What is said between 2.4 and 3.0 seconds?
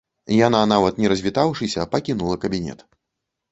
кабінет.